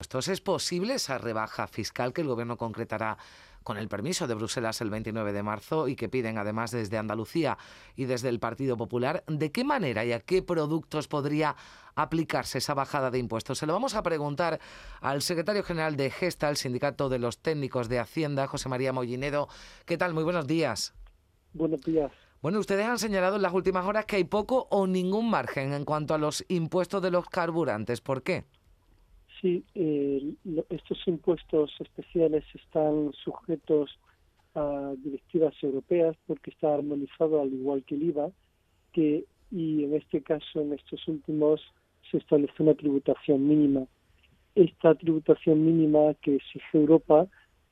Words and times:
¿Es 0.00 0.40
posible 0.40 0.94
esa 0.94 1.18
rebaja 1.18 1.66
fiscal 1.66 2.12
que 2.12 2.20
el 2.20 2.28
Gobierno 2.28 2.56
concretará 2.56 3.18
con 3.64 3.78
el 3.78 3.88
permiso 3.88 4.28
de 4.28 4.34
Bruselas 4.34 4.80
el 4.80 4.90
29 4.90 5.32
de 5.32 5.42
marzo 5.42 5.88
y 5.88 5.96
que 5.96 6.08
piden 6.08 6.38
además 6.38 6.70
desde 6.70 6.98
Andalucía 6.98 7.58
y 7.96 8.04
desde 8.04 8.28
el 8.28 8.38
Partido 8.38 8.76
Popular? 8.76 9.24
¿De 9.26 9.50
qué 9.50 9.64
manera 9.64 10.04
y 10.04 10.12
a 10.12 10.20
qué 10.20 10.40
productos 10.40 11.08
podría 11.08 11.56
aplicarse 11.96 12.58
esa 12.58 12.74
bajada 12.74 13.10
de 13.10 13.18
impuestos? 13.18 13.58
Se 13.58 13.66
lo 13.66 13.72
vamos 13.72 13.96
a 13.96 14.04
preguntar 14.04 14.60
al 15.00 15.20
secretario 15.20 15.64
general 15.64 15.96
de 15.96 16.10
Gesta, 16.10 16.48
el 16.48 16.56
Sindicato 16.56 17.08
de 17.08 17.18
los 17.18 17.38
Técnicos 17.38 17.88
de 17.88 17.98
Hacienda, 17.98 18.46
José 18.46 18.68
María 18.68 18.92
Mollinedo. 18.92 19.48
¿Qué 19.84 19.98
tal? 19.98 20.14
Muy 20.14 20.22
buenos 20.22 20.46
días. 20.46 20.94
Buenos 21.54 21.80
días. 21.80 22.12
Bueno, 22.40 22.60
ustedes 22.60 22.86
han 22.86 23.00
señalado 23.00 23.34
en 23.34 23.42
las 23.42 23.52
últimas 23.52 23.84
horas 23.84 24.06
que 24.06 24.14
hay 24.14 24.24
poco 24.24 24.68
o 24.70 24.86
ningún 24.86 25.28
margen 25.28 25.72
en 25.72 25.84
cuanto 25.84 26.14
a 26.14 26.18
los 26.18 26.44
impuestos 26.46 27.02
de 27.02 27.10
los 27.10 27.28
carburantes. 27.28 28.00
¿Por 28.00 28.22
qué? 28.22 28.44
Sí, 29.40 29.64
estos 30.68 30.98
impuestos 31.06 31.70
especiales 31.80 32.44
están 32.54 33.12
sujetos 33.12 33.98
a 34.54 34.94
directivas 34.98 35.54
europeas 35.62 36.16
porque 36.26 36.50
está 36.50 36.74
armonizado 36.74 37.40
al 37.40 37.52
igual 37.52 37.84
que 37.84 37.94
el 37.94 38.02
IVA, 38.02 38.30
que 38.92 39.24
y 39.50 39.84
en 39.84 39.94
este 39.94 40.22
caso, 40.22 40.60
en 40.60 40.72
estos 40.74 41.06
últimos, 41.08 41.62
se 42.10 42.18
establece 42.18 42.62
una 42.62 42.74
tributación 42.74 43.46
mínima. 43.48 43.86
Esta 44.54 44.94
tributación 44.94 45.64
mínima 45.64 46.14
que 46.20 46.36
exige 46.36 46.78
Europa 46.78 47.26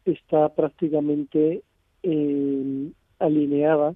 está 0.05 0.55
prácticamente 0.55 1.62
eh, 2.02 2.91
alineada 3.19 3.95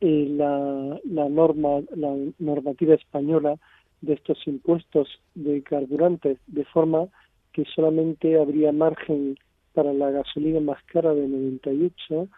en 0.00 0.38
la, 0.38 1.00
la 1.04 1.28
norma, 1.28 1.80
la 1.96 2.16
normativa 2.38 2.94
española 2.94 3.58
de 4.00 4.14
estos 4.14 4.46
impuestos 4.46 5.08
de 5.34 5.62
carburantes, 5.62 6.38
de 6.46 6.64
forma 6.66 7.08
que 7.52 7.64
solamente 7.74 8.38
habría 8.38 8.72
margen 8.72 9.36
para 9.74 9.92
la 9.92 10.10
gasolina 10.10 10.60
más 10.60 10.82
cara 10.84 11.14
de 11.14 11.26
98 11.26 12.28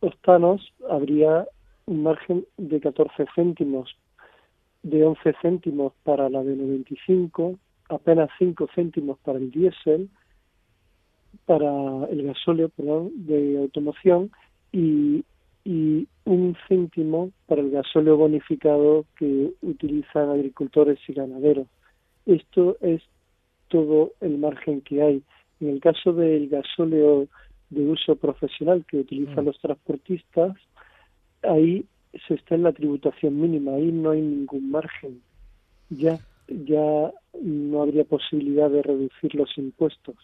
octanos, 0.00 0.72
habría 0.88 1.46
un 1.86 2.02
margen 2.02 2.46
de 2.56 2.80
14 2.80 3.26
céntimos, 3.34 3.96
de 4.82 5.04
11 5.04 5.34
céntimos 5.42 5.92
para 6.04 6.28
la 6.28 6.42
de 6.42 6.54
95, 6.54 7.58
apenas 7.88 8.30
5 8.38 8.68
céntimos 8.74 9.18
para 9.18 9.38
el 9.38 9.50
diésel, 9.50 10.08
para 11.46 12.06
el 12.10 12.22
gasóleo 12.22 12.68
perdón, 12.68 13.10
de 13.14 13.58
automoción 13.58 14.30
y 14.72 15.24
y 15.68 16.08
un 16.24 16.56
céntimo 16.66 17.30
para 17.46 17.60
el 17.60 17.70
gasóleo 17.70 18.16
bonificado 18.16 19.04
que 19.18 19.50
utilizan 19.60 20.30
agricultores 20.30 20.98
y 21.06 21.12
ganaderos. 21.12 21.66
Esto 22.24 22.78
es 22.80 23.02
todo 23.68 24.12
el 24.22 24.38
margen 24.38 24.80
que 24.80 25.02
hay. 25.02 25.22
En 25.60 25.68
el 25.68 25.80
caso 25.80 26.14
del 26.14 26.48
gasóleo 26.48 27.28
de 27.68 27.82
uso 27.86 28.16
profesional 28.16 28.86
que 28.88 28.96
utilizan 28.96 29.44
mm. 29.44 29.46
los 29.46 29.60
transportistas, 29.60 30.56
ahí 31.42 31.84
se 32.26 32.34
está 32.36 32.54
en 32.54 32.62
la 32.62 32.72
tributación 32.72 33.38
mínima, 33.38 33.74
ahí 33.74 33.92
no 33.92 34.12
hay 34.12 34.22
ningún 34.22 34.70
margen. 34.70 35.20
Ya, 35.90 36.18
ya 36.48 37.12
no 37.42 37.82
habría 37.82 38.04
posibilidad 38.04 38.70
de 38.70 38.80
reducir 38.80 39.34
los 39.34 39.50
impuestos, 39.58 40.16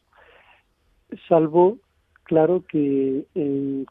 salvo, 1.28 1.76
claro, 2.22 2.64
que 2.66 3.26
en 3.34 3.84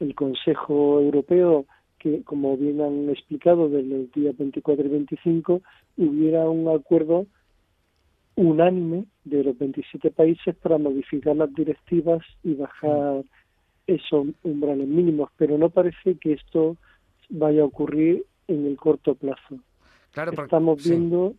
el 0.00 0.14
Consejo 0.14 1.00
Europeo, 1.00 1.66
que 1.98 2.22
como 2.24 2.56
bien 2.56 2.80
han 2.80 3.08
explicado, 3.10 3.68
del 3.68 4.10
día 4.12 4.32
24 4.36 4.84
y 4.84 4.88
25, 4.88 5.62
hubiera 5.96 6.48
un 6.48 6.68
acuerdo 6.68 7.26
unánime 8.36 9.06
de 9.24 9.42
los 9.42 9.58
27 9.58 10.10
países 10.10 10.54
para 10.56 10.78
modificar 10.78 11.34
las 11.36 11.52
directivas 11.54 12.22
y 12.44 12.54
bajar 12.54 13.24
esos 13.86 14.26
umbrales 14.42 14.86
mínimos, 14.86 15.30
pero 15.36 15.56
no 15.56 15.70
parece 15.70 16.16
que 16.16 16.32
esto 16.34 16.76
vaya 17.30 17.62
a 17.62 17.66
ocurrir 17.66 18.24
en 18.48 18.66
el 18.66 18.76
corto 18.76 19.14
plazo. 19.14 19.58
Claro, 20.12 20.32
Estamos 20.32 20.84
viendo, 20.84 21.34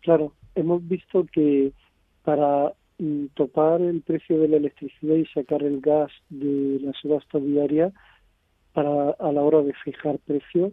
claro, 0.00 0.32
hemos 0.54 0.86
visto 0.86 1.26
que 1.32 1.72
para 2.24 2.72
topar 3.34 3.80
el 3.80 4.02
precio 4.02 4.38
de 4.38 4.48
la 4.48 4.56
electricidad 4.56 5.16
y 5.16 5.26
sacar 5.26 5.62
el 5.62 5.80
gas 5.80 6.10
de 6.30 6.80
la 6.80 6.92
subasta 6.92 7.38
diaria 7.38 7.92
para 8.72 9.10
a 9.10 9.32
la 9.32 9.42
hora 9.42 9.62
de 9.62 9.72
fijar 9.84 10.18
precio 10.18 10.72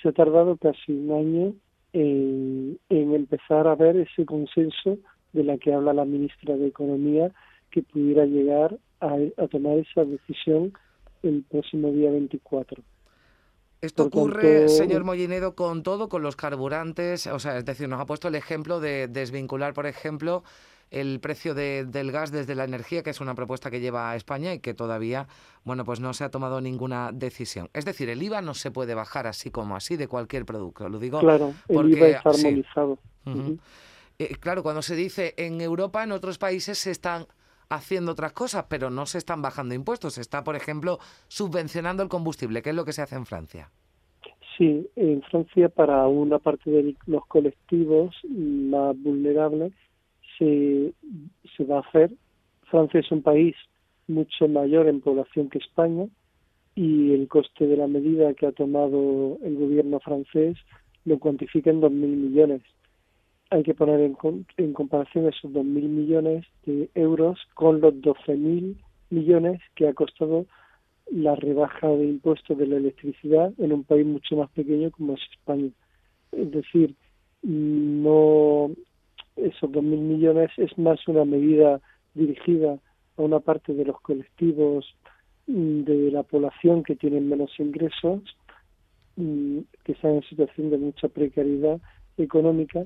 se 0.00 0.08
ha 0.08 0.12
tardado 0.12 0.56
casi 0.56 0.92
un 0.92 1.12
año 1.12 1.54
en, 1.92 2.78
empezar 2.88 3.66
a 3.66 3.74
ver 3.74 3.96
ese 3.96 4.26
consenso 4.26 4.98
de 5.32 5.44
la 5.44 5.56
que 5.58 5.72
habla 5.72 5.92
la 5.92 6.04
ministra 6.04 6.56
de 6.56 6.66
Economía 6.66 7.32
que 7.70 7.82
pudiera 7.82 8.24
llegar 8.26 8.78
a, 9.00 9.16
tomar 9.48 9.78
esa 9.78 10.04
decisión 10.04 10.72
el 11.22 11.44
próximo 11.48 11.90
día 11.90 12.10
24. 12.10 12.82
Esto 13.80 14.04
ocurre, 14.04 14.68
señor 14.68 15.04
Mollinedo, 15.04 15.54
con 15.54 15.82
todo, 15.82 16.08
con 16.08 16.22
los 16.22 16.36
carburantes, 16.36 17.26
o 17.26 17.38
sea, 17.38 17.58
es 17.58 17.64
decir, 17.64 17.88
nos 17.88 18.00
ha 18.00 18.06
puesto 18.06 18.28
el 18.28 18.34
ejemplo 18.34 18.80
de 18.80 19.08
desvincular, 19.08 19.74
por 19.74 19.86
ejemplo, 19.86 20.42
el 20.90 21.20
precio 21.20 21.54
del 21.54 22.12
gas 22.12 22.30
desde 22.30 22.54
la 22.54 22.64
energía, 22.64 23.02
que 23.02 23.10
es 23.10 23.20
una 23.20 23.34
propuesta 23.34 23.70
que 23.70 23.80
lleva 23.80 24.10
a 24.10 24.16
España 24.16 24.54
y 24.54 24.60
que 24.60 24.74
todavía, 24.74 25.26
bueno, 25.64 25.84
pues 25.84 26.00
no 26.00 26.12
se 26.14 26.24
ha 26.24 26.30
tomado 26.30 26.60
ninguna 26.60 27.10
decisión. 27.12 27.68
Es 27.72 27.84
decir, 27.84 28.08
el 28.08 28.22
IVA 28.22 28.42
no 28.42 28.54
se 28.54 28.70
puede 28.70 28.94
bajar 28.94 29.26
así 29.26 29.50
como 29.50 29.76
así 29.76 29.96
de 29.96 30.08
cualquier 30.08 30.44
producto. 30.44 30.88
Lo 30.88 30.98
digo 30.98 31.20
claro, 31.20 31.54
el 31.68 31.90
IVA 31.90 32.08
es 32.08 32.26
armonizado. 32.26 32.98
Eh, 34.18 34.36
claro, 34.38 34.62
cuando 34.62 34.82
se 34.82 34.94
dice 34.94 35.34
en 35.36 35.60
Europa, 35.60 36.04
en 36.04 36.12
otros 36.12 36.38
países 36.38 36.78
se 36.78 36.90
están 36.90 37.26
haciendo 37.68 38.12
otras 38.12 38.32
cosas, 38.32 38.66
pero 38.68 38.90
no 38.90 39.06
se 39.06 39.18
están 39.18 39.42
bajando 39.42 39.74
impuestos. 39.74 40.14
Se 40.14 40.20
está, 40.20 40.44
por 40.44 40.54
ejemplo, 40.56 40.98
subvencionando 41.28 42.02
el 42.02 42.08
combustible, 42.08 42.62
que 42.62 42.70
es 42.70 42.76
lo 42.76 42.84
que 42.84 42.92
se 42.92 43.02
hace 43.02 43.16
en 43.16 43.26
Francia. 43.26 43.70
Sí, 44.56 44.88
en 44.94 45.20
Francia 45.22 45.68
para 45.68 46.06
una 46.06 46.38
parte 46.38 46.70
de 46.70 46.94
los 47.06 47.26
colectivos 47.26 48.14
más 48.28 48.96
vulnerables 48.96 49.72
se, 50.38 50.92
se 51.56 51.64
va 51.64 51.78
a 51.78 51.80
hacer. 51.80 52.10
Francia 52.70 53.00
es 53.00 53.10
un 53.10 53.22
país 53.22 53.54
mucho 54.08 54.48
mayor 54.48 54.88
en 54.88 55.00
población 55.00 55.48
que 55.48 55.58
España 55.58 56.06
y 56.74 57.12
el 57.12 57.28
coste 57.28 57.66
de 57.66 57.76
la 57.76 57.86
medida 57.86 58.34
que 58.34 58.46
ha 58.46 58.52
tomado 58.52 59.38
el 59.42 59.56
gobierno 59.56 60.00
francés 60.00 60.56
lo 61.04 61.18
cuantifica 61.18 61.70
en 61.70 61.80
2.000 61.80 61.90
millones. 61.90 62.62
Hay 63.50 63.62
que 63.62 63.74
poner 63.74 64.00
en, 64.00 64.16
en 64.56 64.72
comparación 64.72 65.28
esos 65.28 65.52
2.000 65.52 65.64
millones 65.64 66.46
de 66.66 66.88
euros 66.94 67.38
con 67.54 67.80
los 67.80 67.94
12.000 67.94 68.76
millones 69.10 69.60
que 69.74 69.86
ha 69.86 69.92
costado 69.92 70.46
la 71.10 71.34
rebaja 71.36 71.88
de 71.88 72.06
impuestos 72.06 72.56
de 72.56 72.66
la 72.66 72.76
electricidad 72.76 73.52
en 73.58 73.72
un 73.72 73.84
país 73.84 74.06
mucho 74.06 74.36
más 74.36 74.50
pequeño 74.50 74.90
como 74.90 75.14
es 75.14 75.20
España. 75.30 75.70
Es 76.32 76.50
decir, 76.50 76.94
no 77.42 78.70
esos 79.36 79.70
2.000 79.70 79.82
millones 79.82 80.50
es 80.56 80.76
más 80.78 81.06
una 81.08 81.24
medida 81.24 81.80
dirigida 82.14 82.78
a 83.16 83.22
una 83.22 83.40
parte 83.40 83.74
de 83.74 83.84
los 83.84 84.00
colectivos 84.00 84.86
mm, 85.46 85.82
de 85.82 86.10
la 86.10 86.22
población 86.22 86.82
que 86.82 86.96
tienen 86.96 87.28
menos 87.28 87.50
ingresos, 87.58 88.22
mm, 89.16 89.58
que 89.84 89.92
están 89.92 90.14
en 90.14 90.22
situación 90.22 90.70
de 90.70 90.78
mucha 90.78 91.08
precariedad 91.08 91.80
económica, 92.16 92.84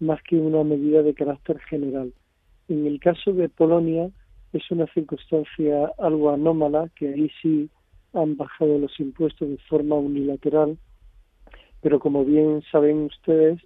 más 0.00 0.20
que 0.22 0.36
una 0.36 0.64
medida 0.64 1.02
de 1.02 1.14
carácter 1.14 1.58
general. 1.60 2.12
En 2.68 2.86
el 2.86 2.98
caso 2.98 3.32
de 3.32 3.48
Polonia 3.48 4.10
es 4.52 4.70
una 4.70 4.86
circunstancia 4.94 5.90
algo 5.98 6.30
anómala, 6.30 6.88
que 6.96 7.08
ahí 7.08 7.30
sí 7.40 7.70
han 8.12 8.36
bajado 8.36 8.78
los 8.78 8.98
impuestos 8.98 9.48
de 9.48 9.58
forma 9.68 9.96
unilateral, 9.96 10.78
pero 11.80 11.98
como 11.98 12.24
bien 12.24 12.62
saben 12.70 13.04
ustedes, 13.04 13.60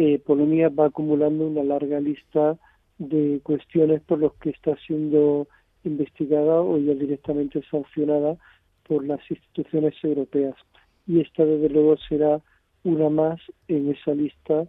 eh, 0.00 0.20
Polonia 0.20 0.68
va 0.68 0.86
acumulando 0.86 1.48
una 1.48 1.64
larga 1.64 1.98
lista 1.98 2.56
de 2.98 3.40
cuestiones 3.42 4.00
por 4.02 4.20
las 4.20 4.32
que 4.34 4.50
está 4.50 4.76
siendo 4.86 5.48
investigada 5.82 6.60
o 6.60 6.78
ya 6.78 6.94
directamente 6.94 7.60
sancionada 7.68 8.36
por 8.86 9.04
las 9.04 9.18
instituciones 9.28 9.94
europeas. 10.04 10.54
Y 11.08 11.20
esta, 11.20 11.44
desde 11.44 11.68
luego, 11.68 11.96
será 12.08 12.40
una 12.84 13.10
más 13.10 13.40
en 13.66 13.90
esa 13.90 14.12
lista 14.12 14.68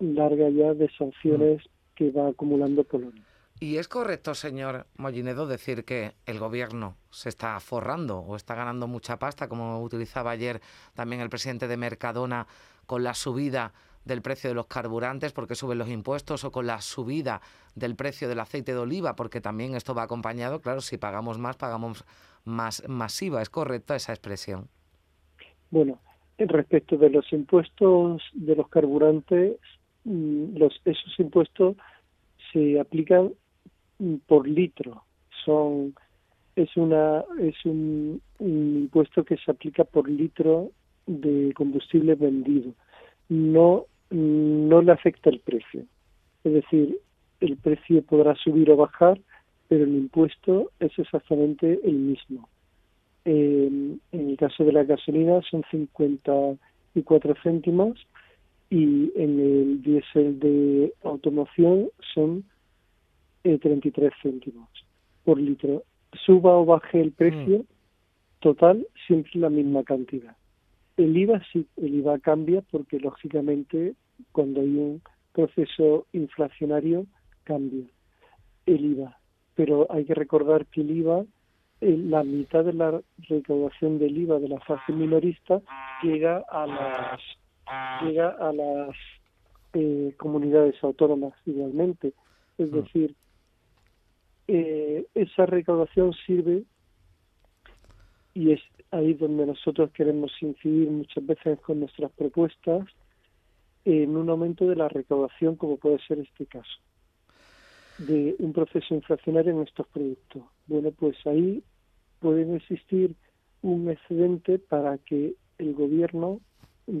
larga 0.00 0.48
ya 0.50 0.74
de 0.74 0.90
sanciones 0.98 1.58
mm. 1.58 1.94
que 1.94 2.10
va 2.10 2.28
acumulando 2.30 2.82
Polonia. 2.82 3.22
¿Y 3.60 3.76
es 3.76 3.86
correcto, 3.86 4.34
señor 4.34 4.86
Mollinedo, 4.96 5.46
decir 5.46 5.84
que 5.84 6.14
el 6.26 6.40
gobierno 6.40 6.96
se 7.10 7.28
está 7.28 7.60
forrando 7.60 8.18
o 8.18 8.34
está 8.34 8.56
ganando 8.56 8.88
mucha 8.88 9.16
pasta, 9.20 9.48
como 9.48 9.80
utilizaba 9.80 10.32
ayer 10.32 10.60
también 10.94 11.22
el 11.22 11.30
presidente 11.30 11.68
de 11.68 11.76
Mercadona, 11.76 12.48
con 12.84 13.04
la 13.04 13.14
subida 13.14 13.72
del 14.06 14.22
precio 14.22 14.48
de 14.48 14.54
los 14.54 14.66
carburantes 14.66 15.32
porque 15.32 15.54
suben 15.54 15.78
los 15.78 15.90
impuestos 15.90 16.44
o 16.44 16.50
con 16.50 16.66
la 16.66 16.80
subida 16.80 17.42
del 17.74 17.96
precio 17.96 18.28
del 18.28 18.40
aceite 18.40 18.72
de 18.72 18.78
oliva 18.78 19.14
porque 19.16 19.42
también 19.42 19.74
esto 19.74 19.94
va 19.94 20.04
acompañado, 20.04 20.60
claro, 20.60 20.80
si 20.80 20.96
pagamos 20.96 21.38
más, 21.38 21.56
pagamos 21.56 22.04
más 22.44 22.88
masiva. 22.88 23.42
¿Es 23.42 23.50
correcta 23.50 23.96
esa 23.96 24.12
expresión? 24.12 24.68
Bueno, 25.70 25.98
respecto 26.38 26.96
de 26.96 27.10
los 27.10 27.30
impuestos 27.32 28.22
de 28.32 28.56
los 28.56 28.68
carburantes, 28.68 29.58
mm, 30.04 30.56
los, 30.56 30.80
esos 30.84 31.18
impuestos 31.18 31.76
se 32.52 32.80
aplican 32.80 33.32
por 34.26 34.46
litro. 34.46 35.02
Son 35.44 35.94
es 36.54 36.74
una 36.76 37.24
es 37.38 37.54
un, 37.64 38.20
impuesto 38.40 39.24
que 39.24 39.36
se 39.36 39.50
aplica 39.50 39.84
por 39.84 40.08
litro 40.08 40.70
de 41.06 41.52
combustible 41.54 42.14
vendido. 42.14 42.72
No 43.28 43.86
no 44.16 44.82
le 44.82 44.92
afecta 44.92 45.30
el 45.30 45.40
precio. 45.40 45.84
Es 46.44 46.52
decir, 46.52 46.98
el 47.40 47.56
precio 47.56 48.02
podrá 48.02 48.34
subir 48.36 48.70
o 48.70 48.76
bajar, 48.76 49.20
pero 49.68 49.84
el 49.84 49.94
impuesto 49.94 50.70
es 50.80 50.98
exactamente 50.98 51.80
el 51.84 51.94
mismo. 51.94 52.48
en 53.24 54.00
el 54.12 54.36
caso 54.36 54.64
de 54.64 54.72
la 54.72 54.84
gasolina 54.84 55.40
son 55.50 55.64
54 55.70 57.34
céntimos 57.42 58.06
y 58.70 59.12
en 59.16 59.40
el 59.40 59.82
diésel 59.82 60.38
de 60.38 60.92
automoción 61.02 61.88
son 62.14 62.44
33 63.42 64.10
eh, 64.10 64.14
céntimos 64.22 64.68
por 65.24 65.40
litro. 65.40 65.82
Suba 66.24 66.56
o 66.56 66.64
baje 66.64 67.00
el 67.00 67.12
precio, 67.12 67.58
mm. 67.58 67.66
total, 68.40 68.86
siempre 69.06 69.32
la 69.34 69.50
misma 69.50 69.82
cantidad. 69.82 70.36
El 70.96 71.16
IVA 71.16 71.42
sí, 71.52 71.66
el 71.76 71.94
IVA 71.96 72.18
cambia 72.20 72.62
porque 72.70 72.98
lógicamente 72.98 73.94
cuando 74.32 74.60
hay 74.60 74.76
un 74.76 75.02
proceso 75.32 76.06
inflacionario 76.12 77.06
cambia 77.44 77.86
el 78.66 78.84
IVA. 78.84 79.18
Pero 79.54 79.86
hay 79.90 80.04
que 80.04 80.14
recordar 80.14 80.66
que 80.66 80.80
el 80.80 80.90
IVA, 80.90 81.24
la 81.80 82.22
mitad 82.24 82.64
de 82.64 82.72
la 82.72 83.00
recaudación 83.28 83.98
del 83.98 84.16
IVA 84.16 84.38
de 84.38 84.48
la 84.48 84.60
fase 84.60 84.92
minorista 84.92 85.60
llega 86.02 86.42
a 86.50 86.66
las 86.66 87.20
llega 88.02 88.30
a 88.30 88.52
las 88.52 88.96
eh, 89.72 90.14
comunidades 90.16 90.76
autónomas 90.82 91.34
igualmente. 91.44 92.12
Es 92.58 92.70
mm. 92.70 92.74
decir, 92.74 93.14
eh, 94.48 95.06
esa 95.14 95.46
recaudación 95.46 96.12
sirve 96.26 96.62
y 98.34 98.52
es 98.52 98.60
ahí 98.90 99.14
donde 99.14 99.46
nosotros 99.46 99.90
queremos 99.92 100.30
incidir 100.40 100.90
muchas 100.90 101.26
veces 101.26 101.58
con 101.60 101.80
nuestras 101.80 102.12
propuestas 102.12 102.86
en 103.86 104.16
un 104.16 104.28
aumento 104.28 104.66
de 104.66 104.74
la 104.74 104.88
recaudación 104.88 105.54
como 105.54 105.76
puede 105.76 105.98
ser 106.06 106.18
este 106.18 106.44
caso 106.46 106.80
de 107.98 108.34
un 108.40 108.52
proceso 108.52 108.94
inflacionario 108.94 109.52
en 109.52 109.62
estos 109.62 109.86
productos. 109.86 110.42
Bueno, 110.66 110.90
pues 110.90 111.16
ahí 111.26 111.62
pueden 112.20 112.56
existir 112.56 113.14
un 113.62 113.88
excedente 113.88 114.58
para 114.58 114.98
que 114.98 115.34
el 115.58 115.72
gobierno 115.72 116.40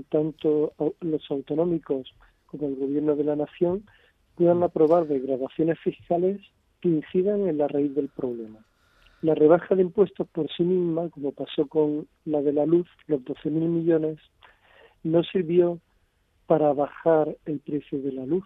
tanto 0.08 0.72
los 1.00 1.30
autonómicos 1.30 2.12
como 2.46 2.68
el 2.68 2.76
gobierno 2.76 3.14
de 3.14 3.24
la 3.24 3.36
nación 3.36 3.84
puedan 4.36 4.62
aprobar 4.62 5.06
degradaciones 5.06 5.78
fiscales 5.80 6.40
que 6.80 6.88
incidan 6.88 7.48
en 7.48 7.58
la 7.58 7.68
raíz 7.68 7.94
del 7.94 8.08
problema. 8.08 8.64
La 9.22 9.34
rebaja 9.34 9.74
de 9.74 9.82
impuestos 9.82 10.28
por 10.28 10.48
sí 10.56 10.62
misma, 10.62 11.08
como 11.10 11.32
pasó 11.32 11.66
con 11.66 12.06
la 12.24 12.42
de 12.42 12.52
la 12.52 12.64
luz, 12.64 12.86
los 13.06 13.20
12.000 13.22 13.50
millones, 13.50 14.18
no 15.02 15.22
sirvió 15.24 15.80
para 16.46 16.72
bajar 16.72 17.36
el 17.44 17.58
precio 17.60 18.00
de 18.00 18.12
la 18.12 18.26
luz, 18.26 18.44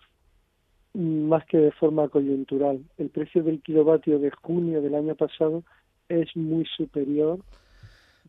más 0.94 1.44
que 1.46 1.58
de 1.58 1.72
forma 1.72 2.08
coyuntural. 2.08 2.84
El 2.98 3.10
precio 3.10 3.42
del 3.42 3.60
kilovatio 3.62 4.18
de 4.18 4.30
junio 4.30 4.82
del 4.82 4.94
año 4.94 5.14
pasado 5.14 5.62
es 6.08 6.34
muy 6.36 6.64
superior 6.64 7.38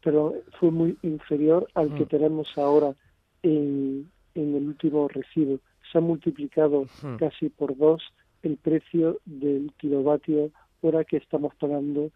pero 0.03 0.35
fue 0.59 0.71
muy 0.71 0.97
inferior 1.03 1.67
al 1.75 1.93
que 1.95 2.03
mm. 2.03 2.07
tenemos 2.07 2.57
ahora 2.57 2.93
en, 3.43 4.09
en 4.35 4.55
el 4.55 4.67
último 4.67 5.07
recibo. 5.07 5.59
Se 5.91 5.97
ha 5.97 6.01
multiplicado 6.01 6.85
mm. 7.03 7.15
casi 7.17 7.49
por 7.49 7.77
dos 7.77 8.01
el 8.43 8.57
precio 8.57 9.19
del 9.25 9.71
kilovatio 9.77 10.51
hora 10.81 11.03
que 11.03 11.17
estamos 11.17 11.53
pagando 11.55 12.09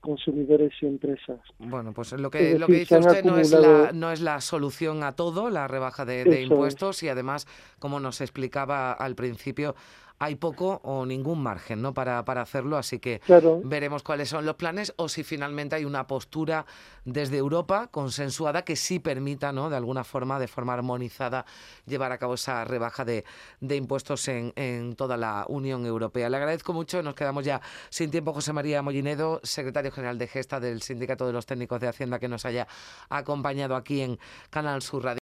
consumidores 0.00 0.72
y 0.80 0.86
empresas. 0.86 1.40
Bueno, 1.58 1.92
pues 1.92 2.12
lo 2.12 2.30
que, 2.30 2.58
lo 2.58 2.66
que 2.66 2.80
dice 2.80 2.98
usted 2.98 3.24
no 3.24 3.38
es, 3.38 3.52
la, 3.52 3.92
no 3.92 4.10
es 4.10 4.20
la 4.20 4.40
solución 4.40 5.02
a 5.02 5.12
todo, 5.12 5.50
la 5.50 5.68
rebaja 5.68 6.04
de, 6.04 6.42
impuestos, 6.42 7.02
y 7.02 7.08
además, 7.08 7.46
como 7.78 8.00
nos 8.00 8.20
explicaba 8.20 8.92
al 8.92 9.14
principio, 9.14 9.74
hay 10.20 10.34
poco 10.34 10.80
o 10.84 11.06
ningún 11.06 11.42
margen 11.42 11.80
¿no? 11.80 11.94
para, 11.94 12.22
para 12.26 12.42
hacerlo, 12.42 12.76
así 12.76 12.98
que 12.98 13.22
veremos 13.64 14.02
cuáles 14.02 14.28
son 14.28 14.44
los 14.44 14.54
planes 14.54 14.92
o 14.96 15.08
si 15.08 15.24
finalmente 15.24 15.76
hay 15.76 15.86
una 15.86 16.06
postura 16.06 16.66
desde 17.06 17.38
Europa 17.38 17.88
consensuada 17.90 18.62
que 18.62 18.76
sí 18.76 18.98
permita, 18.98 19.50
¿no? 19.50 19.70
de 19.70 19.76
alguna 19.78 20.04
forma, 20.04 20.38
de 20.38 20.46
forma 20.46 20.74
armonizada, 20.74 21.46
llevar 21.86 22.12
a 22.12 22.18
cabo 22.18 22.34
esa 22.34 22.66
rebaja 22.66 23.06
de, 23.06 23.24
de 23.60 23.76
impuestos 23.76 24.28
en, 24.28 24.52
en, 24.56 24.94
toda 24.94 25.16
la 25.16 25.46
Unión 25.48 25.86
Europea. 25.86 26.28
Le 26.28 26.36
agradezco 26.36 26.74
mucho, 26.74 27.02
nos 27.02 27.14
quedamos 27.14 27.42
ya 27.42 27.62
sin 27.88 28.10
tiempo, 28.10 28.34
José 28.34 28.52
María 28.52 28.82
Mollinedo, 28.82 29.40
secretario 29.42 29.90
general 29.90 30.18
de 30.18 30.26
Gesta 30.26 30.60
del 30.60 30.82
Sindicato 30.82 31.26
de 31.26 31.32
los 31.32 31.46
Técnicos 31.46 31.80
de 31.80 31.88
Hacienda, 31.88 32.18
que 32.18 32.28
nos 32.28 32.44
haya 32.44 32.68
acompañado 33.08 33.74
aquí 33.74 34.02
en 34.02 34.18
Canal 34.50 34.82
Sur 34.82 35.02
Radio. 35.02 35.18